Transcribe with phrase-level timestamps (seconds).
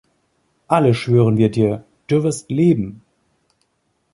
[0.67, 3.03] Alle schwören wir dir: Du wirst leben!